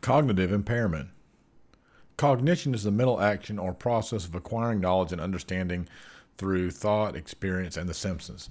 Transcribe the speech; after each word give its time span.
Cognitive 0.00 0.50
impairment. 0.50 1.10
Cognition 2.16 2.74
is 2.74 2.84
the 2.84 2.90
mental 2.90 3.20
action 3.20 3.58
or 3.58 3.74
process 3.74 4.24
of 4.24 4.34
acquiring 4.34 4.80
knowledge 4.80 5.12
and 5.12 5.20
understanding 5.20 5.86
through 6.38 6.70
thought, 6.70 7.14
experience, 7.14 7.76
and 7.76 7.86
the 7.86 7.92
senses. 7.92 8.48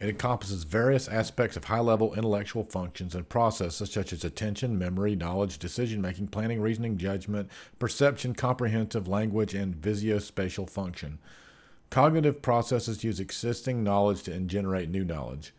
It 0.00 0.08
encompasses 0.08 0.64
various 0.64 1.08
aspects 1.08 1.58
of 1.58 1.64
high 1.64 1.80
level 1.80 2.14
intellectual 2.14 2.64
functions 2.64 3.14
and 3.14 3.28
processes 3.28 3.90
such 3.90 4.14
as 4.14 4.24
attention, 4.24 4.78
memory, 4.78 5.14
knowledge, 5.14 5.58
decision 5.58 6.00
making, 6.00 6.28
planning, 6.28 6.60
reasoning, 6.62 6.96
judgment, 6.96 7.50
perception, 7.78 8.34
comprehensive 8.34 9.06
language, 9.06 9.54
and 9.54 9.74
visuospatial 9.74 10.68
function. 10.70 11.18
Cognitive 11.90 12.40
processes 12.40 13.04
use 13.04 13.20
existing 13.20 13.84
knowledge 13.84 14.22
to 14.22 14.40
generate 14.40 14.88
new 14.88 15.04
knowledge. 15.04 15.52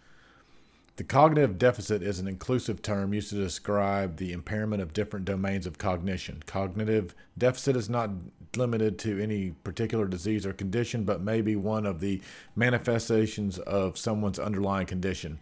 The 0.96 1.04
cognitive 1.04 1.58
deficit 1.58 2.04
is 2.04 2.20
an 2.20 2.28
inclusive 2.28 2.84
term 2.84 3.16
used 3.16 3.32
to 3.32 3.36
describe 3.36 4.18
the 4.18 4.32
impairment 4.32 4.80
of 4.80 4.94
different 4.94 5.26
domains 5.26 5.66
of 5.66 5.80
cognition. 5.80 6.44
Cognitive 6.46 7.16
deficit 7.36 7.76
is 7.76 7.90
not 7.90 8.12
limited 8.56 9.00
to 9.00 9.20
any 9.20 9.56
particular 9.64 10.08
disease 10.08 10.46
or 10.46 10.54
condition, 10.54 11.04
but 11.04 11.20
may 11.20 11.42
be 11.42 11.56
one 11.56 11.88
of 11.88 12.00
the 12.00 12.22
manifestations 12.56 13.58
of 13.58 13.98
someone's 13.98 14.38
underlying 14.38 14.86
condition. 14.86 15.40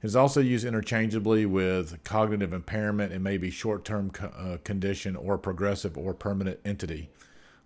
It 0.00 0.06
is 0.06 0.14
also 0.14 0.40
used 0.40 0.64
interchangeably 0.64 1.44
with 1.44 2.04
cognitive 2.04 2.52
impairment 2.52 3.12
and 3.12 3.24
may 3.24 3.36
be 3.36 3.50
short 3.50 3.84
term 3.84 4.12
co- 4.12 4.28
uh, 4.28 4.58
condition 4.62 5.16
or 5.16 5.38
progressive 5.38 5.98
or 5.98 6.14
permanent 6.14 6.60
entity. 6.64 7.10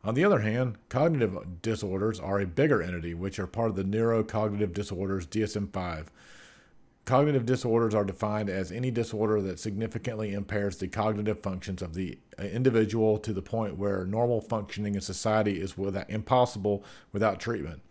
On 0.02 0.14
the 0.14 0.24
other 0.24 0.40
hand, 0.40 0.78
cognitive 0.88 1.60
disorders 1.60 2.18
are 2.18 2.40
a 2.40 2.46
bigger 2.46 2.82
entity, 2.82 3.12
which 3.12 3.38
are 3.38 3.46
part 3.46 3.68
of 3.68 3.76
the 3.76 3.84
neurocognitive 3.84 4.72
disorders 4.72 5.26
DSM 5.26 5.70
5. 5.70 6.10
Cognitive 7.04 7.44
disorders 7.44 7.94
are 7.94 8.04
defined 8.04 8.48
as 8.48 8.70
any 8.70 8.90
disorder 8.90 9.40
that 9.42 9.58
significantly 9.58 10.32
impairs 10.32 10.76
the 10.76 10.86
cognitive 10.86 11.42
functions 11.42 11.82
of 11.82 11.94
the 11.94 12.16
uh, 12.38 12.44
individual 12.44 13.18
to 13.18 13.32
the 13.32 13.42
point 13.42 13.76
where 13.76 14.04
normal 14.04 14.40
functioning 14.40 14.94
in 14.94 15.00
society 15.00 15.60
is 15.60 15.76
without, 15.76 16.08
impossible 16.08 16.84
without 17.12 17.40
treatment. 17.40 17.82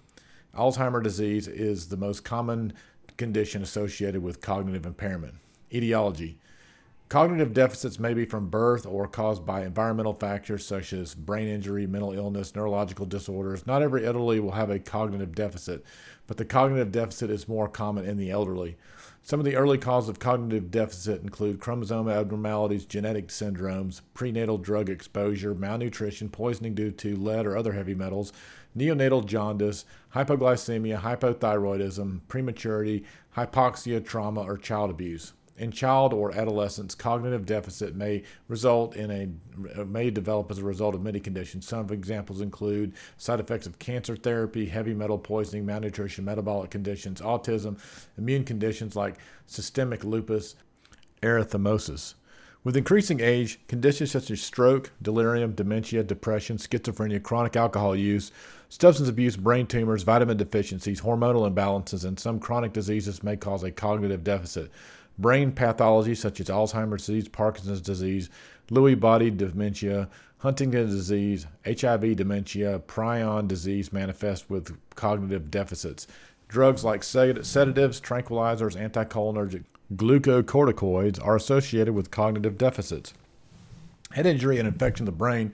Alzheimer's 0.56 1.03
disease 1.03 1.48
is 1.48 1.90
the 1.90 1.98
most 1.98 2.23
common 2.23 2.72
condition 3.18 3.62
associated 3.62 4.23
with 4.23 4.40
cognitive 4.40 4.86
impairment. 4.86 5.36
Etiology 5.73 6.38
Cognitive 7.12 7.54
deficits 7.54 8.00
may 8.00 8.14
be 8.14 8.23
from 8.23 8.48
birth 8.48 8.86
or 8.86 9.06
caused 9.06 9.45
by 9.45 9.66
environmental 9.66 10.14
factors 10.14 10.66
such 10.66 10.94
as 10.94 11.14
brain 11.14 11.45
injury, 11.45 11.86
mental 11.86 12.14
illness, 12.14 12.56
neurological 12.56 13.06
disorders. 13.06 13.68
Not 13.68 13.81
every 13.81 14.06
elderly 14.06 14.40
will 14.40 14.53
have 14.53 14.70
a 14.70 14.80
cognitive 14.80 15.36
deficit, 15.36 15.84
but 16.26 16.38
the 16.38 16.45
cognitive 16.45 16.90
deficit 16.94 17.30
is 17.30 17.50
more 17.50 17.68
common 17.68 18.06
in 18.06 18.16
the 18.16 18.31
elderly. 18.31 18.78
Some 19.23 19.42
of 19.42 19.45
the 19.45 19.58
early 19.58 19.78
causes 19.78 20.08
of 20.08 20.20
cognitive 20.20 20.72
deficit 20.72 21.22
include 21.22 21.59
chromosome 21.59 22.08
abnormalities, 22.08 22.86
genetic 22.86 23.28
syndromes, 23.28 24.00
prenatal 24.14 24.58
drug 24.58 24.90
exposure, 24.90 25.53
malnutrition, 25.53 26.30
poisoning 26.30 26.75
due 26.75 26.92
to 26.92 27.18
lead 27.18 27.46
or 27.46 27.58
other 27.58 27.73
heavy 27.73 27.94
metals, 27.94 28.31
neonatal 28.73 29.25
jaundice, 29.25 29.84
hypoglycemia, 30.16 31.02
hypothyroidism, 31.02 32.22
prematurity, 32.30 33.03
hypoxia, 33.36 34.02
trauma, 34.02 34.40
or 34.40 34.58
child 34.58 34.90
abuse. 34.90 35.34
In 35.62 35.70
child 35.70 36.12
or 36.12 36.36
adolescents, 36.36 36.95
cognitive 36.95 37.45
deficit 37.45 37.95
may 37.95 38.23
result 38.48 38.95
in 38.95 39.12
a 39.12 39.86
may 39.86 40.09
develop 40.09 40.50
as 40.50 40.58
a 40.58 40.64
result 40.64 40.95
of 40.95 41.03
many 41.03 41.20
conditions. 41.20 41.68
Some 41.68 41.88
examples 41.92 42.42
include 42.42 42.94
side 43.18 43.40
effects 43.40 43.68
of 43.68 43.78
cancer 43.78 44.16
therapy, 44.16 44.66
heavy 44.66 44.95
metal 44.95 45.20
poisoning, 45.20 45.64
malnutrition, 45.64 46.26
metabolic 46.26 46.72
conditions, 46.72 47.22
autism, 47.22 47.78
immune 48.18 48.44
conditions 48.44 48.95
like 48.95 49.20
systemic 49.45 50.03
lupus, 50.03 50.56
erythematosus. 51.22 52.16
With 52.64 52.75
increasing 52.75 53.22
age, 53.22 53.59
conditions 53.68 54.09
such 54.09 54.31
as 54.31 54.42
stroke, 54.42 54.92
delirium, 55.03 55.53
dementia, 55.53 56.03
depression, 56.03 56.58
schizophrenia, 56.58 57.22
chronic 57.22 57.56
alcohol 57.56 57.96
use, 57.96 58.31
substance 58.70 59.09
abuse, 59.09 59.36
brain 59.36 59.68
tumors, 59.68 60.02
vitamin 60.02 60.38
deficiencies, 60.38 61.02
hormonal 61.02 61.52
imbalances, 61.52 62.06
and 62.06 62.19
some 62.19 62.40
chronic 62.40 62.74
diseases 62.74 63.22
may 63.22 63.38
cause 63.38 63.63
a 63.63 63.72
cognitive 63.72 64.24
deficit. 64.24 64.72
Brain 65.22 65.52
pathology 65.52 66.16
such 66.16 66.40
as 66.40 66.48
Alzheimer's 66.48 67.06
disease, 67.06 67.28
Parkinson's 67.28 67.80
disease, 67.80 68.30
Lewy 68.70 69.00
body 69.00 69.30
dementia, 69.30 70.09
Huntington's 70.40 70.96
disease, 70.96 71.46
HIV 71.66 72.16
dementia, 72.16 72.80
prion 72.88 73.48
disease 73.48 73.94
manifest 73.94 74.50
with 74.50 74.76
cognitive 74.96 75.52
deficits. 75.52 76.08
Drugs 76.48 76.84
like 76.84 77.04
sedatives, 77.04 78.02
tranquilizers, 78.02 78.76
anticholinergic, 78.76 79.64
glucocorticoids 79.96 81.24
are 81.24 81.36
associated 81.36 81.94
with 81.94 82.12
cognitive 82.12 82.58
deficits. 82.58 83.14
Head 84.12 84.26
injury 84.26 84.58
and 84.58 84.68
infection 84.68 85.04
of 85.04 85.14
the 85.14 85.18
brain 85.18 85.54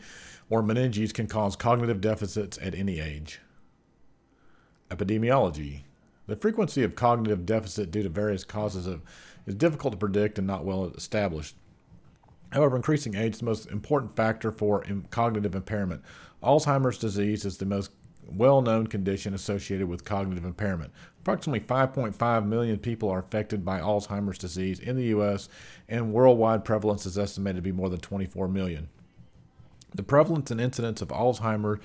or 0.49 0.63
meninges 0.63 1.13
can 1.13 1.27
cause 1.27 1.55
cognitive 1.55 1.99
deficits 1.99 2.57
at 2.61 2.73
any 2.73 2.99
age. 2.99 3.41
Epidemiology. 4.89 5.81
The 6.27 6.35
frequency 6.35 6.83
of 6.83 6.95
cognitive 6.95 7.45
deficit 7.45 7.91
due 7.91 8.03
to 8.03 8.09
various 8.09 8.43
causes 8.43 8.87
of, 8.87 9.01
is 9.47 9.55
difficult 9.55 9.93
to 9.93 9.97
predict 9.97 10.37
and 10.37 10.45
not 10.45 10.65
well 10.65 10.91
established. 10.95 11.55
However, 12.51 12.75
increasing 12.75 13.15
age 13.15 13.33
is 13.33 13.39
the 13.39 13.45
most 13.45 13.67
important 13.71 14.15
factor 14.15 14.51
for 14.51 14.85
cognitive 15.09 15.55
impairment. 15.55 16.03
Alzheimer's 16.43 16.99
disease 16.99 17.43
is 17.45 17.57
the 17.57 17.65
most 17.65 17.91
well 18.29 18.61
known 18.61 18.87
condition 18.87 19.33
associated 19.33 19.87
with 19.87 20.05
cognitive 20.05 20.45
impairment. 20.45 20.91
Approximately 21.21 21.61
5.5 21.61 22.45
million 22.45 22.77
people 22.77 23.09
are 23.09 23.19
affected 23.19 23.65
by 23.65 23.79
Alzheimer's 23.79 24.37
disease 24.37 24.79
in 24.79 24.95
the 24.95 25.05
U.S., 25.05 25.49
and 25.89 26.13
worldwide 26.13 26.63
prevalence 26.63 27.05
is 27.05 27.17
estimated 27.17 27.57
to 27.57 27.61
be 27.61 27.71
more 27.71 27.89
than 27.89 27.99
24 27.99 28.47
million. 28.47 28.89
The 29.97 30.03
prevalence 30.03 30.51
and 30.51 30.61
incidence 30.61 31.01
of 31.01 31.09
Alzheimer's 31.09 31.81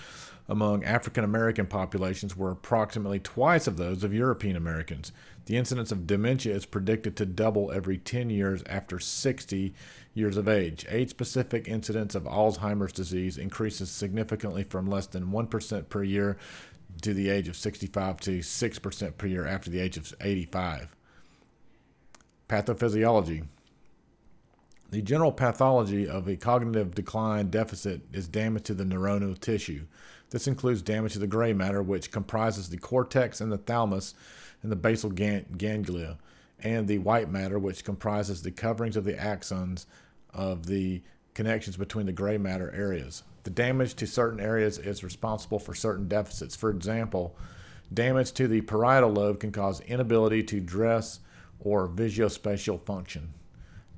among 0.46 0.84
African 0.84 1.24
American 1.24 1.66
populations 1.66 2.36
were 2.36 2.50
approximately 2.50 3.18
twice 3.18 3.66
of 3.66 3.78
those 3.78 4.04
of 4.04 4.12
European 4.12 4.54
Americans. 4.54 5.12
The 5.46 5.56
incidence 5.56 5.90
of 5.90 6.06
dementia 6.06 6.54
is 6.54 6.66
predicted 6.66 7.16
to 7.16 7.26
double 7.26 7.72
every 7.72 7.96
10 7.96 8.28
years 8.28 8.62
after 8.68 9.00
60 9.00 9.72
years 10.12 10.36
of 10.36 10.46
age. 10.46 10.84
Age 10.90 11.08
specific 11.08 11.66
incidence 11.66 12.14
of 12.14 12.24
Alzheimer's 12.24 12.92
disease 12.92 13.38
increases 13.38 13.90
significantly 13.90 14.62
from 14.62 14.86
less 14.86 15.06
than 15.06 15.32
1% 15.32 15.88
per 15.88 16.02
year 16.02 16.36
to 17.00 17.14
the 17.14 17.30
age 17.30 17.48
of 17.48 17.56
65 17.56 18.20
to 18.20 18.38
6% 18.40 19.16
per 19.16 19.26
year 19.26 19.46
after 19.46 19.70
the 19.70 19.80
age 19.80 19.96
of 19.96 20.12
85. 20.20 20.94
Pathophysiology. 22.46 23.46
The 24.92 25.00
general 25.00 25.32
pathology 25.32 26.06
of 26.06 26.28
a 26.28 26.36
cognitive 26.36 26.94
decline 26.94 27.48
deficit 27.48 28.03
is 28.12 28.28
damage 28.28 28.64
to 28.64 28.75
the 28.75 28.84
neuronal 28.84 29.41
tissue. 29.41 29.86
This 30.28 30.47
includes 30.47 30.82
damage 30.82 31.14
to 31.14 31.19
the 31.19 31.26
gray 31.26 31.54
matter, 31.54 31.82
which 31.82 32.10
comprises 32.10 32.69
the 32.69 32.76
cortex 32.76 33.41
and 33.41 33.50
the 33.50 33.56
thalamus 33.56 34.12
and 34.62 34.70
the 34.70 34.76
basal 34.76 35.08
ganglia, 35.08 36.19
and 36.60 36.86
the 36.86 36.98
white 36.98 37.30
matter, 37.30 37.58
which 37.58 37.86
comprises 37.86 38.42
the 38.42 38.50
coverings 38.50 38.98
of 38.98 39.04
the 39.04 39.14
axons 39.14 39.86
of 40.34 40.66
the 40.66 41.00
connections 41.32 41.78
between 41.78 42.04
the 42.04 42.12
gray 42.12 42.36
matter 42.36 42.70
areas. 42.74 43.22
The 43.44 43.50
damage 43.50 43.94
to 43.94 44.06
certain 44.06 44.41
areas 44.41 44.76
is 44.76 45.03
responsible 45.03 45.59
for 45.59 45.74
certain 45.74 46.06
deficits. 46.06 46.54
For 46.54 46.69
example, 46.69 47.34
damage 47.94 48.32
to 48.32 48.47
the 48.47 48.60
parietal 48.60 49.10
lobe 49.10 49.41
can 49.41 49.53
cause 49.53 49.80
inability 49.80 50.42
to 50.42 50.60
dress 50.60 51.20
or 51.60 51.88
visuospatial 51.88 52.84
function. 52.84 53.32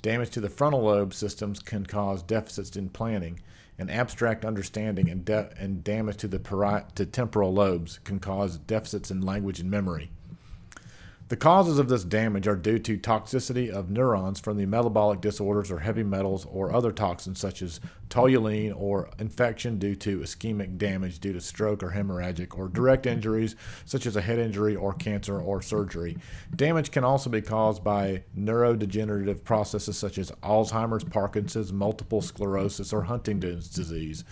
Damage 0.04 0.28
to 0.32 0.40
the 0.42 0.50
frontal 0.50 0.82
lobe 0.82 1.14
systems 1.14 1.60
can 1.60 1.86
cause 1.86 2.22
deficits 2.22 2.76
in 2.76 2.90
planning, 2.90 3.40
and 3.78 3.90
abstract 3.90 4.44
understanding 4.44 5.08
and, 5.08 5.24
de- 5.24 5.50
and 5.58 5.82
damage 5.82 6.18
to 6.18 6.28
the 6.28 6.38
pari- 6.38 6.82
to 6.94 7.06
temporal 7.06 7.54
lobes 7.54 8.00
can 8.04 8.18
cause 8.18 8.58
deficits 8.58 9.10
in 9.10 9.22
language 9.22 9.60
and 9.60 9.70
memory. 9.70 10.10
The 11.28 11.36
causes 11.36 11.78
of 11.78 11.88
this 11.88 12.04
damage 12.04 12.46
are 12.46 12.54
due 12.54 12.78
to 12.80 12.98
toxicity 12.98 13.70
of 13.70 13.88
neurons 13.88 14.40
from 14.40 14.58
the 14.58 14.66
metabolic 14.66 15.22
disorders 15.22 15.70
or 15.70 15.78
heavy 15.78 16.02
metals 16.02 16.44
or 16.44 16.70
other 16.70 16.92
toxins 16.92 17.38
such 17.38 17.62
as 17.62 17.80
toluene 18.10 18.74
or 18.76 19.08
infection 19.18 19.78
due 19.78 19.94
to 19.96 20.18
ischemic 20.18 20.76
damage 20.76 21.20
due 21.20 21.32
to 21.32 21.40
stroke 21.40 21.82
or 21.82 21.92
hemorrhagic 21.92 22.58
or 22.58 22.68
direct 22.68 23.06
injuries 23.06 23.56
such 23.86 24.04
as 24.04 24.16
a 24.16 24.20
head 24.20 24.38
injury 24.38 24.76
or 24.76 24.92
cancer 24.92 25.40
or 25.40 25.62
surgery. 25.62 26.18
Damage 26.54 26.90
can 26.90 27.04
also 27.04 27.30
be 27.30 27.40
caused 27.40 27.82
by 27.82 28.22
neurodegenerative 28.38 29.44
processes 29.44 29.96
such 29.96 30.18
as 30.18 30.30
Alzheimer's, 30.42 31.04
Parkinson's, 31.04 31.72
multiple 31.72 32.20
sclerosis, 32.20 32.92
or 32.92 33.04
Huntington's 33.04 33.70
disease. 33.70 34.24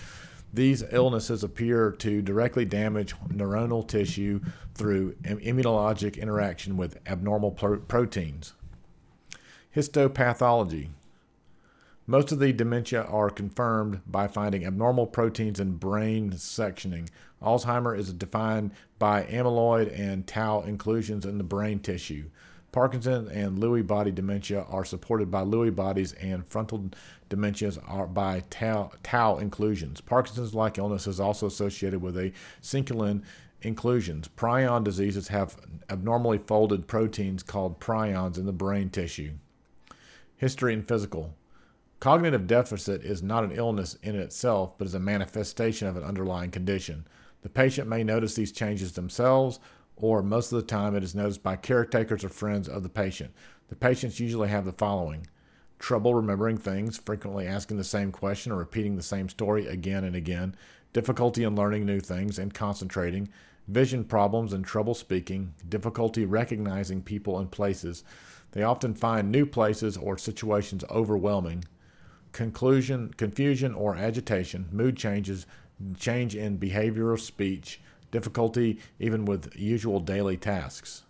These 0.53 0.85
illnesses 0.91 1.43
appear 1.43 1.91
to 1.93 2.21
directly 2.21 2.67
damage 2.67 3.15
neuronal 3.29 3.87
tissue 3.89 4.41
through 4.75 5.15
immunologic 5.23 6.21
interaction 6.21 6.77
with 6.77 6.99
abnormal 7.07 7.53
pro- 7.53 7.79
proteins. 7.79 8.53
Histopathology. 9.75 10.89
Most 12.07 12.33
of 12.33 12.41
the 12.41 12.53
dementia 12.53 13.03
are 13.05 13.31
confirmed 13.31 14.03
by 14.07 14.29
finding 14.29 14.67
abnormal 14.67 15.07
proteins 15.07 15.59
in 15.59 15.77
brain 15.77 16.33
sectioning. 16.33 17.09
Alzheimer 17.41 17.97
is 17.97 18.13
defined 18.13 18.73
by 18.99 19.23
amyloid 19.25 19.99
and 19.99 20.27
tau 20.27 20.61
inclusions 20.63 21.25
in 21.25 21.39
the 21.39 21.45
brain 21.45 21.79
tissue. 21.79 22.25
Parkinson 22.73 23.29
and 23.29 23.59
Lewy 23.59 23.87
body 23.87 24.11
dementia 24.11 24.63
are 24.69 24.85
supported 24.85 25.31
by 25.31 25.43
Lewy 25.43 25.75
bodies, 25.75 26.15
and 26.15 26.47
frontal 26.47 26.91
dementias 27.29 27.79
are 27.87 28.07
by 28.07 28.41
tau, 28.49 28.91
tau 29.03 29.37
inclusions. 29.37 30.01
Parkinson's 30.01 30.55
like 30.55 30.79
illness 30.79 31.07
is 31.07 31.21
also 31.21 31.47
associated 31.47 32.01
with 32.01 32.17
a 32.17 32.33
synuclein 32.63 33.23
inclusions. 33.61 34.29
Prion 34.37 34.83
diseases 34.83 35.29
have 35.29 35.57
abnormally 35.91 36.39
folded 36.39 36.89
proteins 36.89 37.43
called 37.43 37.79
prions 37.79 38.39
in 38.39 38.47
the 38.47 38.53
brain 38.53 38.89
tissue. 38.89 39.33
History 40.37 40.73
and 40.73 40.89
physical. 40.89 41.35
Cognitive 42.01 42.47
deficit 42.47 43.05
is 43.05 43.23
not 43.23 43.45
an 43.45 43.53
illness 43.53 43.97
in 44.03 44.17
itself, 44.17 44.77
but 44.77 44.87
is 44.87 44.95
a 44.95 44.99
manifestation 44.99 45.87
of 45.87 45.97
an 45.97 46.03
underlying 46.03 46.51
condition. 46.51 47.07
The 47.43 47.49
patient 47.49 47.87
may 47.87 48.03
notice 48.03 48.35
these 48.35 48.51
changes 48.51 48.93
themselves, 48.93 49.61
or 50.03 50.21
most 50.21 50.53
of 50.53 50.57
the 50.57 50.67
time 50.67 50.97
it 50.97 51.05
is 51.05 51.15
noticed 51.15 51.45
by 51.45 51.55
caretakers 51.55 52.25
or 52.25 52.29
friends 52.29 52.69
of 52.69 52.83
the 52.83 52.89
patient. 52.89 53.33
The 53.69 53.77
patients 53.77 54.19
usually 54.19 54.49
have 54.49 54.65
the 54.65 54.73
following. 54.73 55.29
Trouble 55.79 56.13
remembering 56.15 56.59
things, 56.59 56.99
frequently 56.99 57.47
asking 57.47 57.77
the 57.77 57.85
same 57.85 58.11
question 58.11 58.51
or 58.51 58.57
repeating 58.57 58.97
the 58.97 59.03
same 59.03 59.29
story 59.29 59.69
again 59.69 60.03
and 60.03 60.17
again, 60.17 60.57
difficulty 60.93 61.45
in 61.45 61.55
learning 61.55 61.87
new 61.87 62.01
things 62.01 62.41
and 62.41 62.53
concentrating, 62.53 63.29
vision 63.69 64.03
problems 64.05 64.53
and 64.53 64.65
trouble 64.65 64.95
speaking, 64.95 65.55
difficulty 65.69 66.27
recognizing 66.27 67.01
people 67.01 67.39
and 67.39 67.53
places. 67.53 68.03
They 68.51 68.65
often 68.65 68.95
find 68.95 69.31
new 69.31 69.47
places 69.47 69.97
or 69.97 70.19
situations 70.19 70.85
overwhelming, 70.91 71.65
conclusion, 72.33 73.15
confusion 73.17 73.73
or 73.73 73.95
agitation, 73.95 74.69
mood 74.73 74.97
changes, 74.97 75.47
change 75.97 76.35
in 76.35 76.59
behavioral 76.59 77.21
speech, 77.21 77.81
difficulty 78.13 78.79
even 79.01 79.25
with 79.25 79.57
usual 79.57 79.99
daily 79.99 80.37
tasks. 80.37 81.03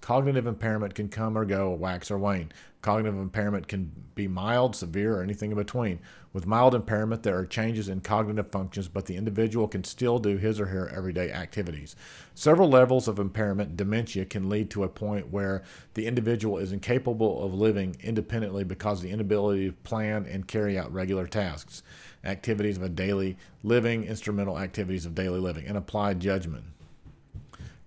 Cognitive 0.00 0.46
impairment 0.46 0.94
can 0.94 1.08
come 1.08 1.36
or 1.36 1.44
go, 1.44 1.70
wax 1.70 2.10
or 2.10 2.18
wane. 2.18 2.50
Cognitive 2.80 3.20
impairment 3.20 3.68
can 3.68 3.92
be 4.14 4.26
mild, 4.26 4.74
severe, 4.74 5.18
or 5.18 5.22
anything 5.22 5.50
in 5.50 5.56
between. 5.58 6.00
With 6.32 6.46
mild 6.46 6.74
impairment, 6.74 7.22
there 7.22 7.36
are 7.36 7.44
changes 7.44 7.90
in 7.90 8.00
cognitive 8.00 8.50
functions, 8.50 8.88
but 8.88 9.04
the 9.04 9.16
individual 9.16 9.68
can 9.68 9.84
still 9.84 10.18
do 10.18 10.38
his 10.38 10.58
or 10.58 10.66
her 10.66 10.88
everyday 10.88 11.30
activities. 11.30 11.94
Several 12.34 12.70
levels 12.70 13.08
of 13.08 13.18
impairment, 13.18 13.76
dementia, 13.76 14.24
can 14.24 14.48
lead 14.48 14.70
to 14.70 14.84
a 14.84 14.88
point 14.88 15.30
where 15.30 15.62
the 15.92 16.06
individual 16.06 16.56
is 16.56 16.72
incapable 16.72 17.44
of 17.44 17.52
living 17.52 17.96
independently 18.00 18.64
because 18.64 19.00
of 19.00 19.02
the 19.04 19.10
inability 19.10 19.66
to 19.66 19.72
plan 19.72 20.24
and 20.24 20.48
carry 20.48 20.78
out 20.78 20.92
regular 20.92 21.26
tasks, 21.26 21.82
activities 22.24 22.76
of 22.76 22.82
a 22.82 22.88
daily 22.88 23.36
living, 23.62 24.04
instrumental 24.04 24.58
activities 24.58 25.06
of 25.06 25.14
daily 25.14 25.40
living, 25.40 25.66
and 25.66 25.76
applied 25.76 26.20
judgment. 26.20 26.64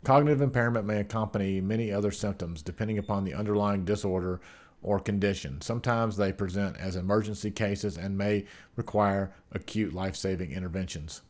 Cognitive 0.03 0.41
impairment 0.41 0.85
may 0.85 0.99
accompany 0.99 1.61
many 1.61 1.91
other 1.91 2.11
symptoms 2.11 2.61
depending 2.61 2.97
upon 2.97 3.23
the 3.23 3.33
underlying 3.33 3.85
disorder 3.85 4.41
or 4.81 4.99
condition. 4.99 5.61
Sometimes 5.61 6.17
they 6.17 6.33
present 6.33 6.77
as 6.77 6.97
emergency 6.97 7.49
cases 7.49 7.97
and 7.97 8.17
may 8.17 8.45
require 8.75 9.33
acute 9.53 9.93
life 9.93 10.15
saving 10.15 10.51
interventions. 10.51 11.21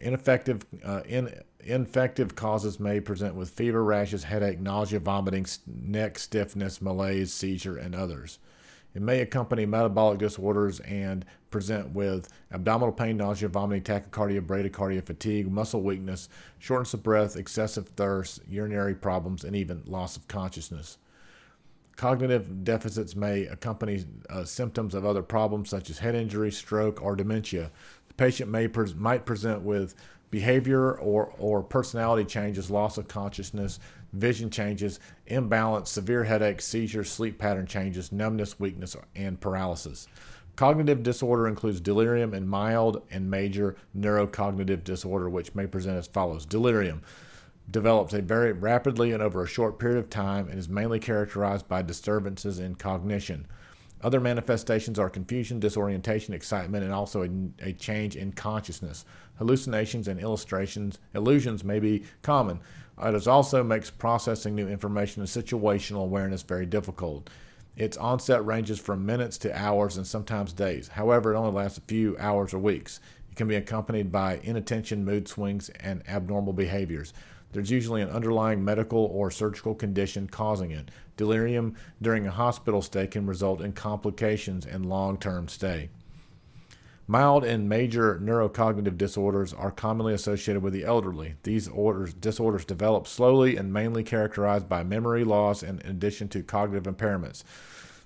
Ineffective, 0.00 0.64
uh, 0.84 1.02
in, 1.06 1.34
infective 1.60 2.34
causes 2.34 2.78
may 2.78 3.00
present 3.00 3.34
with 3.34 3.50
fever, 3.50 3.82
rashes, 3.82 4.24
headache, 4.24 4.60
nausea, 4.60 5.00
vomiting, 5.00 5.46
neck 5.66 6.18
stiffness, 6.18 6.80
malaise, 6.80 7.32
seizure, 7.32 7.76
and 7.76 7.94
others. 7.94 8.38
It 8.94 9.02
may 9.02 9.20
accompany 9.20 9.66
metabolic 9.66 10.18
disorders 10.18 10.78
and 10.80 11.24
present 11.54 11.90
with 11.90 12.28
abdominal 12.50 12.92
pain, 12.92 13.16
nausea, 13.16 13.48
vomiting, 13.48 13.80
tachycardia, 13.80 14.44
bradycardia, 14.44 15.00
fatigue, 15.00 15.48
muscle 15.48 15.82
weakness, 15.82 16.28
shortness 16.58 16.94
of 16.94 17.02
breath, 17.04 17.36
excessive 17.36 17.86
thirst, 17.90 18.40
urinary 18.48 18.92
problems, 18.92 19.44
and 19.44 19.54
even 19.54 19.80
loss 19.86 20.16
of 20.16 20.26
consciousness. 20.26 20.98
Cognitive 21.94 22.64
deficits 22.64 23.14
may 23.14 23.44
accompany 23.44 24.04
uh, 24.28 24.42
symptoms 24.42 24.96
of 24.96 25.06
other 25.06 25.22
problems 25.22 25.70
such 25.70 25.90
as 25.90 26.00
head 26.00 26.16
injury, 26.16 26.50
stroke, 26.50 27.00
or 27.00 27.14
dementia. 27.14 27.70
The 28.08 28.14
patient 28.14 28.50
may 28.50 28.68
might 28.96 29.24
present 29.24 29.62
with 29.62 29.94
behavior 30.32 30.98
or, 30.98 31.32
or 31.38 31.62
personality 31.62 32.24
changes, 32.24 32.68
loss 32.68 32.98
of 32.98 33.06
consciousness, 33.06 33.78
vision 34.12 34.50
changes, 34.50 34.98
imbalance, 35.28 35.88
severe 35.88 36.24
headaches, 36.24 36.64
seizures, 36.64 37.08
sleep 37.08 37.38
pattern 37.38 37.68
changes, 37.68 38.10
numbness, 38.10 38.58
weakness, 38.58 38.96
and 39.14 39.40
paralysis. 39.40 40.08
Cognitive 40.56 41.02
disorder 41.02 41.48
includes 41.48 41.80
delirium 41.80 42.32
and 42.32 42.48
mild 42.48 43.02
and 43.10 43.30
major 43.30 43.76
neurocognitive 43.96 44.84
disorder, 44.84 45.28
which 45.28 45.54
may 45.54 45.66
present 45.66 45.98
as 45.98 46.06
follows 46.06 46.46
Delirium 46.46 47.02
develops 47.70 48.12
very 48.12 48.52
rapidly 48.52 49.12
and 49.12 49.22
over 49.22 49.42
a 49.42 49.48
short 49.48 49.78
period 49.78 49.98
of 49.98 50.10
time 50.10 50.48
and 50.48 50.58
is 50.58 50.68
mainly 50.68 51.00
characterized 51.00 51.66
by 51.66 51.82
disturbances 51.82 52.58
in 52.58 52.74
cognition. 52.74 53.46
Other 54.02 54.20
manifestations 54.20 54.98
are 54.98 55.08
confusion, 55.08 55.60
disorientation, 55.60 56.34
excitement, 56.34 56.84
and 56.84 56.92
also 56.92 57.22
a, 57.22 57.30
a, 57.70 57.72
change 57.72 58.16
in 58.16 58.32
consciousness. 58.32 59.06
Hallucinations 59.38 60.08
and 60.08 60.20
illustrations, 60.20 60.98
illusions 61.14 61.64
may 61.64 61.80
be 61.80 62.04
common. 62.20 62.60
It 63.02 63.26
also 63.26 63.64
makes 63.64 63.90
processing 63.90 64.54
new 64.54 64.68
information 64.68 65.22
and 65.22 65.28
situational 65.28 66.02
awareness 66.02 66.42
very 66.42 66.66
difficult. 66.66 67.30
Its 67.76 67.96
onset 67.96 68.44
ranges 68.46 68.78
from 68.78 69.04
minutes 69.04 69.36
to 69.38 69.58
hours 69.58 69.96
and 69.96 70.06
sometimes 70.06 70.52
days. 70.52 70.88
However, 70.88 71.34
it 71.34 71.36
only 71.36 71.52
lasts 71.52 71.78
a 71.78 71.82
few 71.82 72.16
hours 72.18 72.54
or 72.54 72.58
weeks. 72.58 73.00
It 73.30 73.36
can 73.36 73.48
be 73.48 73.56
accompanied 73.56 74.12
by 74.12 74.38
inattention, 74.44 75.04
mood 75.04 75.26
swings, 75.26 75.70
and 75.80 76.08
abnormal 76.08 76.52
behaviors. 76.52 77.12
There's 77.52 77.70
usually 77.70 78.02
an 78.02 78.10
underlying 78.10 78.64
medical 78.64 79.06
or 79.12 79.30
surgical 79.30 79.74
condition 79.74 80.28
causing 80.28 80.70
it. 80.70 80.90
Delirium 81.16 81.74
during 82.00 82.26
a 82.26 82.30
hospital 82.30 82.82
stay 82.82 83.06
can 83.06 83.26
result 83.26 83.60
in 83.60 83.72
complications 83.72 84.66
and 84.66 84.86
long 84.86 85.18
term 85.18 85.48
stay. 85.48 85.88
Mild 87.06 87.44
and 87.44 87.68
major 87.68 88.18
neurocognitive 88.18 88.96
disorders 88.96 89.52
are 89.52 89.70
commonly 89.70 90.14
associated 90.14 90.62
with 90.62 90.72
the 90.72 90.84
elderly. 90.84 91.34
These 91.42 91.68
orders, 91.68 92.14
disorders 92.14 92.64
develop 92.64 93.06
slowly 93.06 93.56
and 93.56 93.72
mainly 93.72 94.02
characterized 94.02 94.70
by 94.70 94.84
memory 94.84 95.22
loss 95.22 95.62
in 95.62 95.82
addition 95.84 96.28
to 96.28 96.42
cognitive 96.42 96.90
impairments. 96.92 97.44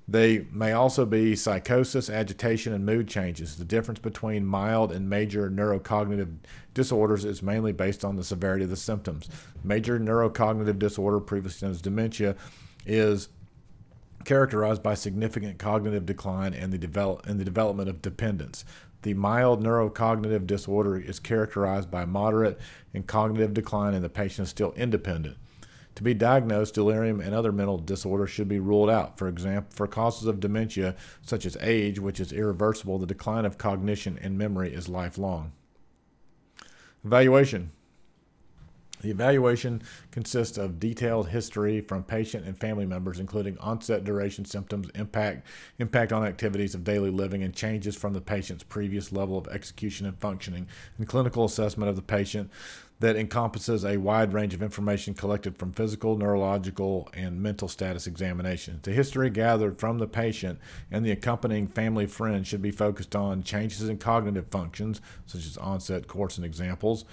They 0.09 0.47
may 0.51 0.73
also 0.73 1.05
be 1.05 1.37
psychosis, 1.37 2.11
agitation, 2.11 2.73
and 2.73 2.85
mood 2.85 3.07
changes. 3.07 3.57
The 3.57 3.65
difference 3.65 4.01
between 4.01 4.45
mild 4.45 4.91
and 4.91 5.09
major 5.09 5.49
neurocognitive 5.51 6.35
disorders 6.75 7.25
is 7.25 7.43
mainly 7.43 7.73
based 7.73 8.05
on 8.05 8.17
the 8.17 8.25
severity 8.25 8.65
of 8.65 8.71
the 8.71 8.77
symptoms. 8.77 9.29
Major 9.63 10.01
neurocognitive 10.01 10.79
disorder, 10.79 11.21
previously 11.21 11.67
known 11.67 11.75
as 11.75 11.83
dementia, 11.83 12.37
is 12.87 13.29
characterized 14.25 14.83
by 14.83 14.95
significant 14.95 15.59
cognitive 15.59 16.05
decline 16.05 16.55
and 16.55 16.73
the, 16.73 16.79
develop, 16.79 17.27
and 17.27 17.39
the 17.39 17.45
development 17.45 17.89
of 17.89 18.03
dependence. 18.03 18.65
The 19.03 19.15
mild 19.15 19.63
neurocognitive 19.63 20.47
disorder 20.47 20.97
is 20.99 21.21
characterized 21.21 21.91
by 21.91 22.05
moderate 22.05 22.59
and 22.93 23.07
cognitive 23.07 23.55
decline, 23.55 23.95
and 23.95 24.05
the 24.05 24.09
patient 24.09 24.47
is 24.47 24.51
still 24.51 24.73
independent. 24.73 25.37
To 25.95 26.03
be 26.05 26.15
diagnosed, 26.15 26.75
delirium 26.75 27.21
and 27.21 27.35
other 27.35 27.51
mental 27.51 27.79
disorders 27.79 28.31
should 28.31 28.49
be 28.49 28.61
ruled 28.61 28.89
out. 28.89 29.19
For 29.19 29.27
example, 29.27 29.73
for 29.75 29.89
causes 29.89 30.27
of 30.27 30.39
dementia, 30.39 30.95
such 31.23 31.45
as 31.45 31.57
age, 31.61 31.99
which 31.99 32.21
is 32.21 32.33
irreversible, 32.33 32.99
the 32.99 33.07
decline 33.07 33.45
of 33.45 33.59
cognition 33.59 34.19
and 34.23 34.39
memory 34.39 34.73
is 34.73 34.89
lifelong. 34.89 35.53
Evaluation. 37.05 37.73
The 39.01 39.11
evaluation 39.11 39.83
consists 40.11 40.59
of 40.59 40.81
detailed 40.81 41.29
history 41.29 41.81
from 41.81 42.03
patient 42.03 42.47
and 42.47 42.59
family 42.59 42.87
members, 42.87 43.21
including 43.21 43.57
onset, 43.59 44.05
duration, 44.05 44.45
symptoms, 44.45 44.89
impact, 44.95 45.47
impact 45.79 46.13
on 46.13 46.25
activities 46.25 46.75
of 46.75 46.85
daily 46.85 47.11
living, 47.11 47.43
and 47.43 47.55
changes 47.55 47.95
from 47.95 48.13
the 48.13 48.21
patient's 48.21 48.65
previous 48.65 49.13
level 49.13 49.39
of 49.39 49.49
execution 49.49 50.07
and 50.07 50.19
functioning, 50.19 50.67
and 50.97 51.09
clinical 51.09 51.45
assessment 51.45 51.89
of 51.89 51.97
the 51.97 52.03
patient 52.03 52.51
that 53.01 53.17
encompasses 53.17 53.85
a 53.85 53.97
wide 53.97 54.33
range 54.33 54.55
of 54.55 54.63
information 54.63 55.15
collected 55.15 55.57
from 55.57 55.73
physical, 55.73 56.17
neurological, 56.17 57.09
and 57.15 57.41
mental 57.41 57.69
status 57.69 58.07
examinations. 58.09 58.83
The 58.83 58.93
history 58.93 59.31
gathered 59.31 59.79
from 59.79 59.99
the 59.99 60.09
patient 60.09 60.59
and 60.91 61.07
the 61.07 61.13
accompanying 61.13 61.69
family 61.69 62.07
friend 62.07 62.45
should 62.45 62.63
be 62.63 62.73
focused 62.73 63.15
on 63.15 63.45
changes 63.45 63.89
in 63.89 63.99
cognitive 63.99 64.49
functions, 64.49 65.01
such 65.27 65.47
as 65.47 65.57
onset, 65.57 66.09
course, 66.09 66.39
and 66.39 66.45
examples, 66.45 67.05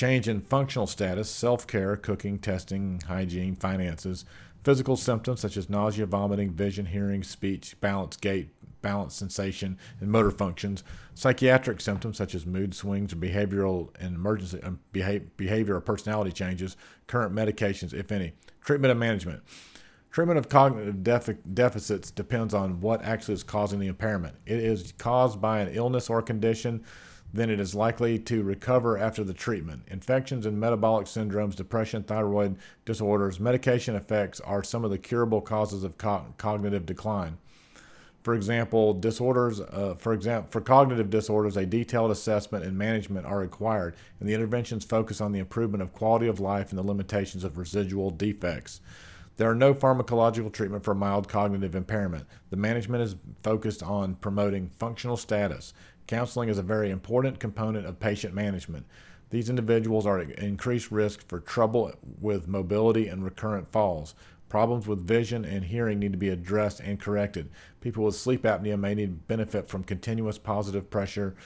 change 0.00 0.28
in 0.28 0.40
functional 0.40 0.86
status, 0.86 1.28
self 1.28 1.66
care, 1.66 1.94
cooking, 1.94 2.38
testing, 2.38 3.02
hygiene, 3.06 3.54
finances, 3.54 4.24
physical 4.64 4.96
symptoms 4.96 5.40
such 5.40 5.58
as 5.58 5.68
nausea, 5.68 6.06
vomiting, 6.06 6.50
vision, 6.50 6.86
hearing, 6.86 7.22
speech, 7.22 7.78
balance, 7.82 8.16
gait, 8.16 8.48
balance 8.80 9.14
sensation, 9.14 9.76
and 10.00 10.10
motor 10.10 10.30
functions. 10.30 10.82
Psychiatric 11.12 11.82
symptoms 11.82 12.16
such 12.16 12.34
as 12.34 12.46
mood 12.46 12.74
swings, 12.74 13.12
behavioral 13.12 13.90
and 14.00 14.14
emergency 14.14 14.58
um, 14.62 14.80
behavior 14.92 15.76
or 15.76 15.82
personality 15.82 16.32
changes. 16.32 16.78
Current 17.06 17.34
medications, 17.34 17.92
if 17.92 18.10
any. 18.10 18.32
Treatment 18.64 18.90
and 18.90 19.00
management. 19.00 19.42
Treatment 20.10 20.38
of 20.38 20.48
cognitive 20.48 21.04
def- 21.04 21.36
deficits 21.52 22.10
depends 22.10 22.54
on 22.54 22.80
what 22.80 23.02
actually 23.02 23.34
is 23.34 23.42
causing 23.42 23.78
the 23.78 23.88
impairment. 23.88 24.34
It 24.46 24.60
is 24.60 24.94
caused 24.96 25.42
by 25.42 25.60
an 25.60 25.68
illness 25.74 26.08
or 26.08 26.22
condition 26.22 26.84
then 27.32 27.50
it 27.50 27.60
is 27.60 27.74
likely 27.74 28.18
to 28.18 28.42
recover 28.42 28.98
after 28.98 29.22
the 29.22 29.34
treatment. 29.34 29.82
Infections 29.88 30.46
and 30.46 30.58
metabolic 30.58 31.06
syndromes, 31.06 31.54
depression, 31.54 32.02
thyroid 32.02 32.56
disorders, 32.84 33.38
medication 33.38 33.94
effects 33.94 34.40
are 34.40 34.64
some 34.64 34.84
of 34.84 34.90
the 34.90 34.98
curable 34.98 35.40
causes 35.40 35.84
of 35.84 35.96
co- 35.98 36.34
cognitive 36.38 36.86
decline. 36.86 37.38
For 38.22 38.34
example, 38.34 38.92
disorders. 38.92 39.60
Uh, 39.60 39.94
for 39.98 40.12
example, 40.12 40.50
for 40.50 40.60
cognitive 40.60 41.08
disorders, 41.08 41.56
a 41.56 41.64
detailed 41.64 42.10
assessment 42.10 42.64
and 42.64 42.76
management 42.76 43.24
are 43.24 43.38
required, 43.38 43.96
and 44.18 44.28
the 44.28 44.34
interventions 44.34 44.84
focus 44.84 45.20
on 45.20 45.32
the 45.32 45.38
improvement 45.38 45.82
of 45.82 45.94
quality 45.94 46.26
of 46.26 46.38
life 46.38 46.70
and 46.70 46.78
the 46.78 46.86
limitations 46.86 47.44
of 47.44 47.56
residual 47.56 48.10
defects. 48.10 48.80
There 49.38 49.50
are 49.50 49.54
no 49.54 49.72
pharmacological 49.72 50.52
treatment 50.52 50.84
for 50.84 50.94
mild 50.94 51.26
cognitive 51.26 51.74
impairment. 51.74 52.26
The 52.50 52.58
management 52.58 53.02
is 53.02 53.16
focused 53.42 53.82
on 53.82 54.16
promoting 54.16 54.70
functional 54.78 55.16
status. 55.16 55.72
Counseling 56.10 56.48
is 56.48 56.58
a 56.58 56.62
very 56.62 56.90
important 56.90 57.38
component 57.38 57.86
of 57.86 58.00
patient 58.00 58.34
management. 58.34 58.84
These 59.30 59.48
individuals 59.48 60.06
are 60.06 60.18
at 60.18 60.40
increased 60.40 60.90
risk 60.90 61.24
for 61.28 61.38
trouble 61.38 61.92
with 62.20 62.48
mobility 62.48 63.06
and 63.06 63.22
recurrent 63.22 63.70
falls. 63.70 64.16
Problems 64.48 64.88
with 64.88 65.06
vision 65.06 65.44
and 65.44 65.64
hearing 65.64 66.00
need 66.00 66.10
to 66.10 66.18
be 66.18 66.30
addressed 66.30 66.80
and 66.80 66.98
corrected. 66.98 67.48
People 67.80 68.02
with 68.02 68.16
sleep 68.16 68.42
apnea 68.42 68.76
may 68.76 68.96
need 68.96 69.28
benefit 69.28 69.68
from 69.68 69.84
continuous 69.84 70.36
positive 70.36 70.90
pressure, 70.90 71.36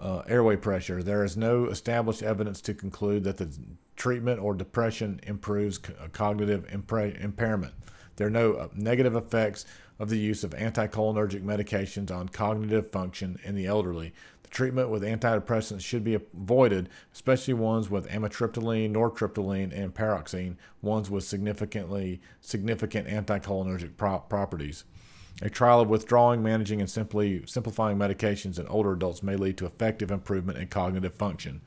uh, 0.00 0.22
airway 0.26 0.56
pressure. 0.56 1.02
There 1.02 1.22
is 1.22 1.36
no 1.36 1.66
established 1.66 2.22
evidence 2.22 2.62
to 2.62 2.72
conclude 2.72 3.22
that 3.24 3.36
the 3.36 3.54
treatment 3.96 4.40
or 4.40 4.54
depression 4.54 5.20
improves 5.24 5.76
c- 5.76 5.92
uh, 6.00 6.08
cognitive 6.08 6.64
impairment. 6.72 7.74
There 8.16 8.28
are 8.28 8.30
no 8.30 8.54
uh, 8.54 8.68
negative 8.74 9.14
effects 9.14 9.66
of 9.98 10.10
the 10.10 10.18
use 10.18 10.44
of 10.44 10.50
anticholinergic 10.50 11.42
medications 11.42 12.10
on 12.10 12.28
cognitive 12.28 12.90
function 12.90 13.38
in 13.44 13.54
the 13.54 13.66
elderly. 13.66 14.12
The 14.42 14.48
treatment 14.50 14.90
with 14.90 15.02
antidepressants 15.02 15.80
should 15.80 16.04
be 16.04 16.14
avoided, 16.14 16.88
especially 17.12 17.54
ones 17.54 17.90
with 17.90 18.08
amitriptyline, 18.08 18.92
nortriptyline, 18.92 19.76
and 19.76 19.94
paroxetine, 19.94 20.56
ones 20.82 21.10
with 21.10 21.24
significantly 21.24 22.20
significant 22.40 23.08
anticholinergic 23.08 23.96
pro- 23.96 24.20
properties. 24.20 24.84
A 25.42 25.50
trial 25.50 25.80
of 25.80 25.88
withdrawing, 25.88 26.42
managing, 26.42 26.80
and 26.80 26.88
simply 26.88 27.42
simplifying 27.46 27.98
medications 27.98 28.58
in 28.58 28.66
older 28.68 28.92
adults 28.92 29.22
may 29.22 29.36
lead 29.36 29.58
to 29.58 29.66
effective 29.66 30.10
improvement 30.10 30.58
in 30.58 30.68
cognitive 30.68 31.14
function. 31.14 31.60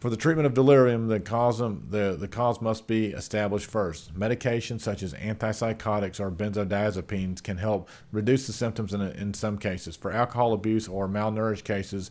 For 0.00 0.08
the 0.08 0.16
treatment 0.16 0.46
of 0.46 0.54
delirium, 0.54 1.08
the 1.08 1.20
cause, 1.20 1.58
the, 1.58 2.16
the 2.18 2.26
cause 2.26 2.62
must 2.62 2.86
be 2.86 3.08
established 3.08 3.66
first. 3.66 4.18
Medications 4.18 4.80
such 4.80 5.02
as 5.02 5.12
antipsychotics 5.12 6.18
or 6.18 6.30
benzodiazepines 6.30 7.42
can 7.42 7.58
help 7.58 7.90
reduce 8.10 8.46
the 8.46 8.54
symptoms 8.54 8.94
in, 8.94 9.02
in 9.02 9.34
some 9.34 9.58
cases. 9.58 9.96
For 9.96 10.10
alcohol 10.10 10.54
abuse 10.54 10.88
or 10.88 11.06
malnourished 11.06 11.64
cases, 11.64 12.10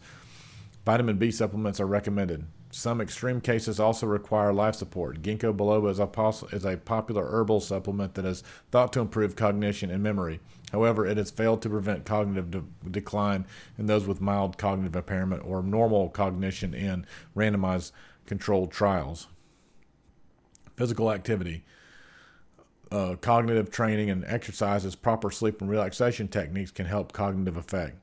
vitamin 0.86 1.18
B 1.18 1.32
supplements 1.32 1.80
are 1.80 1.88
recommended. 1.88 2.46
Some 2.72 3.02
extreme 3.02 3.42
cases 3.42 3.80
also 3.80 4.06
require 4.06 4.54
life 4.54 4.76
support. 4.76 5.24
Ginkgo 5.24 5.56
biloba 5.56 5.90
is 5.90 6.00
a, 6.00 6.56
is 6.56 6.66
a 6.66 6.78
popular 6.78 7.26
herbal 7.26 7.62
supplement 7.62 8.14
that 8.14 8.26
is 8.26 8.44
thought 8.70 8.94
to 8.94 9.00
improve 9.00 9.36
cognition 9.36 9.90
and 9.90 10.04
memory. 10.04 10.40
However, 10.72 11.06
it 11.06 11.18
has 11.18 11.32
failed 11.32 11.64
to 11.64 11.70
prevent 11.70 12.06
cognitive 12.06 12.52
de- 12.52 12.64
decline 12.92 13.46
in 13.80 13.88
those 13.88 14.06
with 14.06 14.22
mild 14.22 14.60
cognitive 14.60 14.96
impairment 14.96 15.44
or 15.44 15.64
normal 15.64 16.10
cognition 16.10 16.76
in 16.76 17.08
randomized 17.36 17.92
controlled 18.28 18.72
trials. 18.72 19.28
Physical 20.76 21.12
activity. 21.12 21.64
Uh, 22.92 23.16
cognitive 23.16 23.72
training 23.72 24.12
and 24.12 24.24
exercises, 24.26 24.96
proper 24.96 25.32
sleep 25.32 25.60
and 25.60 25.72
relaxation 25.72 26.28
techniques 26.28 26.72
can 26.72 26.86
help 26.86 27.14
cognitive 27.14 27.58
effect. 27.58 27.98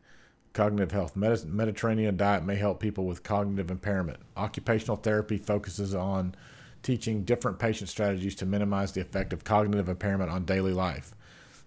Cognitive 0.57 0.91
health. 0.91 1.15
Mediterranean 1.17 2.17
diet 2.17 2.43
may 2.43 2.57
help 2.57 2.81
people 2.81 3.05
with 3.05 3.23
cognitive 3.23 3.71
impairment. 3.71 4.19
Occupational 4.39 4.97
therapy 4.97 5.37
focuses 5.37 5.95
on 5.95 6.35
teaching 6.83 7.25
different 7.25 7.59
patient 7.59 7.91
strategies 7.91 8.35
to 8.37 8.47
minimize 8.47 8.93
the 8.93 9.03
effect 9.03 9.35
of 9.35 9.45
cognitive 9.45 9.91
impairment 9.91 10.31
on 10.31 10.47
daily 10.47 10.73
life. 10.73 11.15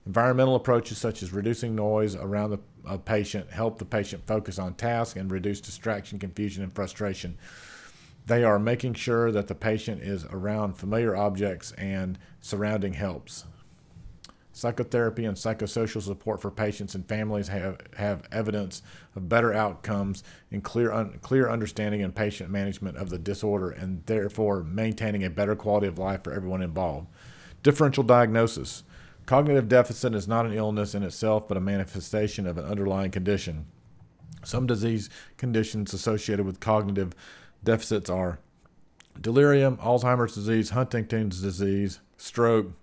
Environmental 0.08 0.56
approaches 0.56 0.98
such 0.98 1.22
as 1.22 1.32
reducing 1.32 1.76
noise 1.76 2.16
around 2.16 2.50
the 2.50 2.60
a 2.84 2.98
patient 2.98 3.52
help 3.52 3.78
the 3.78 3.86
patient 3.86 4.26
focus 4.26 4.58
on 4.58 4.74
tasks 4.74 5.16
and 5.16 5.30
reduce 5.30 5.62
distraction, 5.62 6.18
confusion, 6.18 6.64
and 6.64 6.74
frustration. 6.74 7.38
They 8.26 8.44
are 8.44 8.58
making 8.58 8.96
sure 8.96 9.32
that 9.32 9.48
the 9.48 9.54
patient 9.54 10.02
is 10.02 10.26
around 10.26 10.80
familiar 10.80 11.16
objects 11.16 11.74
and 11.74 12.18
surrounding 12.42 12.94
helps. 12.94 13.46
Psychotherapy 14.60 15.24
and 15.24 15.38
psychosocial 15.38 16.02
support 16.02 16.42
for 16.42 16.52
patients 16.52 16.94
and 16.94 17.08
families 17.08 17.48
have, 17.48 17.78
have 17.96 18.28
evidence 18.30 18.82
of 19.16 19.30
better 19.30 19.54
outcomes 19.54 20.22
and 20.52 20.62
clear, 20.62 20.92
un, 20.92 21.18
clear 21.22 21.50
understanding 21.50 22.04
and 22.04 22.14
patient 22.14 22.50
management 22.50 22.98
of 22.98 23.10
the 23.10 23.18
disorder 23.18 23.70
and 23.70 24.06
therefore 24.06 24.62
maintaining 24.66 25.24
a 25.24 25.30
better 25.30 25.56
quality 25.56 25.88
of 25.88 25.98
life 25.98 26.26
for 26.26 26.34
everyone 26.34 26.62
involved. 26.62 27.08
Differential 27.64 28.04
diagnosis. 28.04 28.84
Cognitive 29.26 29.70
deficit 29.70 30.14
is 30.14 30.28
not 30.28 30.46
an 30.46 30.52
illness 30.52 30.94
in 30.94 31.04
itself, 31.04 31.48
but 31.48 31.56
a 31.56 31.62
manifestation 31.62 32.46
of 32.46 32.58
an 32.58 32.66
underlying 32.66 33.12
condition. 33.12 33.66
Some 34.44 34.68
disease 34.68 35.10
conditions 35.38 35.94
associated 35.94 36.46
with 36.46 36.60
cognitive 36.60 37.14
deficits 37.64 38.10
are 38.10 38.40
delirium, 39.22 39.78
Alzheimer's 39.78 40.36
disease, 40.36 40.72
Huntington's 40.72 41.42
disease, 41.42 42.02
stroke, 42.18 42.74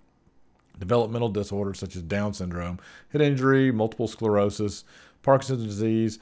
developmental 0.79 1.29
disorders 1.29 1.79
such 1.79 1.95
as 1.95 2.01
Down 2.03 2.33
syndrome, 2.33 2.79
head 3.11 3.21
injury, 3.21 3.71
multiple 3.71 4.07
sclerosis, 4.07 4.83
Parkinson's 5.23 5.65
disease, 5.65 6.19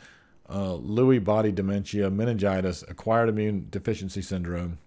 uh, 0.50 0.74
Lewy 0.74 1.24
body 1.24 1.52
dementia, 1.52 2.10
meningitis, 2.10 2.84
acquired 2.88 3.30
immune 3.30 3.68
deficiency 3.70 4.22
syndrome, 4.22 4.78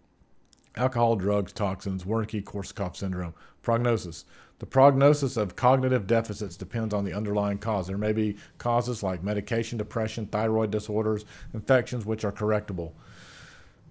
alcohol, 0.76 1.16
drugs, 1.16 1.52
toxins, 1.52 2.04
Wernicke 2.04 2.44
Korsakoff 2.44 2.96
syndrome. 2.96 3.34
Prognosis. 3.62 4.24
The 4.60 4.66
prognosis 4.66 5.36
of 5.36 5.54
cognitive 5.54 6.06
deficits 6.06 6.56
depends 6.56 6.92
on 6.92 7.04
the 7.04 7.12
underlying 7.12 7.58
cause. 7.58 7.86
There 7.86 7.98
may 7.98 8.12
be 8.12 8.36
causes 8.58 9.02
like 9.02 9.22
medication, 9.22 9.78
depression, 9.78 10.26
thyroid 10.26 10.70
disorders, 10.70 11.24
infections, 11.54 12.04
which 12.04 12.24
are 12.24 12.32
correctable. 12.32 12.92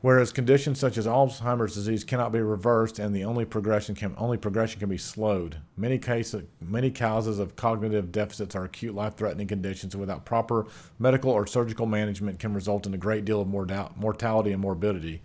Whereas 0.01 0.31
conditions 0.31 0.79
such 0.79 0.97
as 0.97 1.07
Alzheimer's 1.07 1.73
disease 1.73 2.03
cannot 2.03 2.31
be 2.31 2.39
reversed, 2.39 2.99
and 2.99 3.15
the 3.15 3.23
only 3.23 3.45
progression 3.45 3.95
can 3.95 4.13
only 4.17 4.37
progression 4.37 4.79
can 4.79 4.89
be 4.89 4.97
slowed. 4.97 5.57
Many 5.75 5.97
cases, 5.97 6.43
many 6.61 6.91
causes 6.91 7.39
of 7.39 7.55
cognitive 7.55 8.11
deficits 8.11 8.55
are 8.55 8.65
acute, 8.65 8.93
life-threatening 8.93 9.47
conditions, 9.47 9.95
and 9.95 10.01
without 10.01 10.23
proper 10.23 10.67
medical 10.99 11.31
or 11.31 11.47
surgical 11.47 11.87
management, 11.87 12.37
can 12.37 12.53
result 12.53 12.85
in 12.85 12.93
a 12.93 12.97
great 12.97 13.25
deal 13.25 13.41
of 13.41 13.47
mortality 13.47 14.51
and 14.51 14.61
morbidity. 14.61 15.21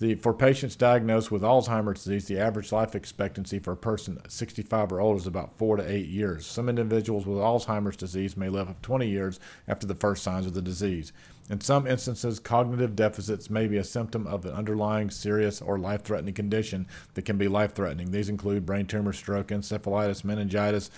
The, 0.00 0.16
for 0.16 0.34
patients 0.34 0.74
diagnosed 0.76 1.30
with 1.30 1.42
Alzheimer's 1.42 2.04
disease, 2.04 2.26
the 2.26 2.40
average 2.40 2.72
life 2.72 2.96
expectancy 2.96 3.60
for 3.60 3.72
a 3.72 3.76
person 3.76 4.18
65 4.28 4.92
or 4.92 5.00
older 5.00 5.18
is 5.18 5.28
about 5.28 5.56
four 5.56 5.76
to 5.76 5.88
eight 5.88 6.08
years. 6.08 6.44
Some 6.44 6.68
individuals 6.68 7.24
with 7.24 7.38
Alzheimer's 7.38 7.96
disease 7.96 8.36
may 8.36 8.48
live 8.48 8.68
up 8.68 8.82
20 8.82 9.08
years 9.08 9.38
after 9.68 9.86
the 9.86 9.94
first 9.94 10.24
signs 10.24 10.46
of 10.46 10.52
the 10.52 10.60
disease. 10.60 11.12
In 11.50 11.60
some 11.60 11.86
instances, 11.86 12.38
cognitive 12.38 12.96
deficits 12.96 13.50
may 13.50 13.66
be 13.66 13.76
a 13.76 13.84
symptom 13.84 14.26
of 14.26 14.46
an 14.46 14.52
underlying 14.52 15.10
serious 15.10 15.60
or 15.60 15.78
life 15.78 16.02
threatening 16.02 16.32
condition 16.32 16.86
that 17.12 17.26
can 17.26 17.36
be 17.36 17.48
life 17.48 17.74
threatening. 17.74 18.10
These 18.10 18.30
include 18.30 18.64
brain 18.64 18.86
tumor, 18.86 19.12
stroke, 19.12 19.48
encephalitis, 19.48 20.24
meningitis, 20.24 20.90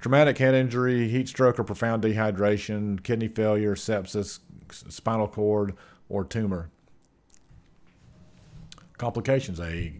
traumatic 0.00 0.38
head 0.38 0.54
injury, 0.54 1.08
heat 1.08 1.28
stroke 1.28 1.58
or 1.58 1.64
profound 1.64 2.04
dehydration, 2.04 3.02
kidney 3.02 3.26
failure, 3.26 3.74
sepsis, 3.74 4.38
spinal 4.70 5.26
cord, 5.26 5.74
or 6.08 6.24
tumor. 6.24 6.70
Complications. 8.98 9.58
A, 9.58 9.94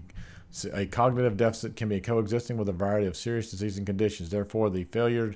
a 0.73 0.87
cognitive 0.87 1.37
deficit 1.37 1.75
can 1.75 1.89
be 1.89 2.01
coexisting 2.01 2.57
with 2.57 2.69
a 2.69 2.73
variety 2.73 3.07
of 3.07 3.17
serious 3.17 3.51
disease 3.51 3.79
and 3.79 3.87
conditions. 3.87 4.31
Therefore, 4.31 4.71
the 4.71 4.85
failure 4.85 5.35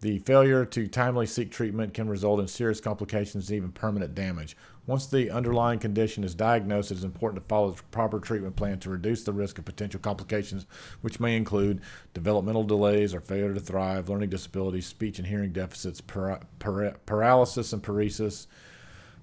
the 0.00 0.18
failure 0.20 0.64
to 0.64 0.88
timely 0.88 1.26
seek 1.26 1.50
treatment 1.50 1.92
can 1.92 2.08
result 2.08 2.40
in 2.40 2.48
serious 2.48 2.80
complications 2.80 3.48
and 3.50 3.56
even 3.56 3.70
permanent 3.72 4.14
damage. 4.14 4.56
Once 4.86 5.06
the 5.06 5.30
underlying 5.30 5.78
condition 5.78 6.24
is 6.24 6.34
diagnosed, 6.34 6.90
it 6.90 6.96
is 6.96 7.04
important 7.04 7.42
to 7.42 7.48
follow 7.48 7.70
the 7.70 7.82
proper 7.90 8.18
treatment 8.18 8.56
plan 8.56 8.78
to 8.78 8.88
reduce 8.88 9.22
the 9.24 9.32
risk 9.32 9.58
of 9.58 9.64
potential 9.64 10.00
complications, 10.00 10.66
which 11.02 11.20
may 11.20 11.36
include 11.36 11.80
developmental 12.14 12.64
delays 12.64 13.14
or 13.14 13.20
failure 13.20 13.52
to 13.52 13.60
thrive, 13.60 14.08
learning 14.08 14.30
disabilities, 14.30 14.86
speech 14.86 15.18
and 15.18 15.28
hearing 15.28 15.52
deficits, 15.52 16.00
para- 16.00 16.40
para- 16.58 16.96
paralysis 17.04 17.72
and 17.74 17.82
paresis, 17.82 18.46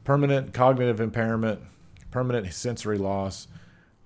permanent 0.04 0.54
cognitive 0.54 1.02
impairment, 1.02 1.60
permanent 2.12 2.54
sensory 2.54 3.00
loss, 3.00 3.48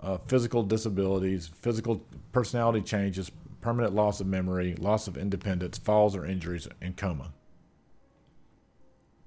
uh, 0.02 0.18
physical 0.28 0.64
disabilities, 0.64 1.48
physical 1.48 2.02
personality 2.32 2.82
changes, 2.82 3.30
permanent 3.62 3.94
loss 3.94 4.20
of 4.20 4.28
memory, 4.28 4.76
loss 4.76 5.08
of 5.08 5.18
independence, 5.18 5.78
falls 5.78 6.16
or 6.16 6.26
injuries, 6.26 6.68
and 6.82 6.98
coma. 6.98 7.32